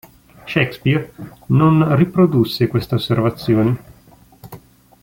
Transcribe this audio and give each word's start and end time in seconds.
Shakespeare 0.47 1.13
non 1.49 1.95
riprodusse 1.95 2.65
questa 2.65 2.95
osservazione. 2.95 3.83